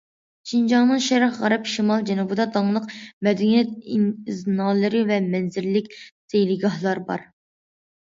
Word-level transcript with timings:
شىنجاڭنىڭ 0.51 1.01
شەرق، 1.07 1.35
غەرب، 1.41 1.67
شىمال، 1.73 2.05
جەنۇبىدا 2.09 2.47
داڭلىق 2.55 2.87
مەدەنىيەت 3.27 3.75
ئىزنالىرى 3.97 5.03
ۋە 5.11 5.19
مەنزىرىلىك 5.35 5.93
سەيلىگاھلار 6.01 7.03
بار. 7.11 7.23